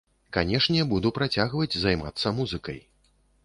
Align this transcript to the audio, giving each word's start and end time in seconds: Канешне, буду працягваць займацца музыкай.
Канешне, 0.37 0.85
буду 0.93 1.11
працягваць 1.19 1.79
займацца 1.87 2.37
музыкай. 2.41 2.85